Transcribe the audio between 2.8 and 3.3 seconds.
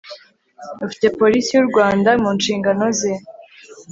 ze